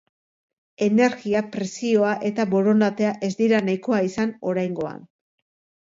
Energia, 0.85 1.43
presioa 1.57 2.15
eta 2.31 2.47
borondatea 2.55 3.13
ez 3.31 3.33
dira 3.45 3.63
nahikoa 3.71 4.05
izan 4.13 4.37
oraingoan. 4.55 5.11